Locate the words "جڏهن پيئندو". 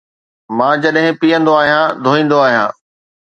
0.85-1.51